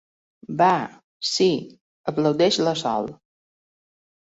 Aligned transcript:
Va, 0.61 0.69
sí 1.33 1.51
—aplaudeix 1.59 2.59
la 2.65 2.75
Sol. 2.83 3.09